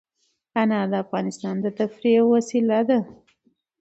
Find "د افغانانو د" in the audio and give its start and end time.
0.91-1.67